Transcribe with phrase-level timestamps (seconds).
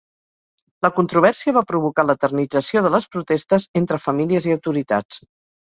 [0.85, 5.25] La controvèrsia va provocar l'eternització de les protestes entre famílies i autoritats.